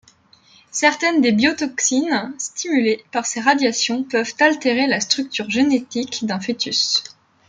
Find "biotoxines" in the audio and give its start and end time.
1.31-2.33